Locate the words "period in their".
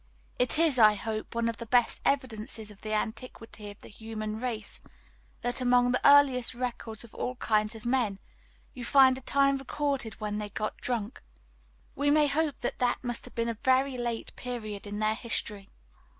14.35-15.13